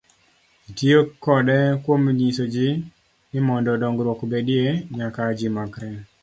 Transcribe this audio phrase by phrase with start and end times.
[0.69, 2.67] Itiyo kode kuom nyiso ji,
[3.31, 4.65] ni mondo dongruok obedie,
[4.97, 5.89] nyaka ji makre.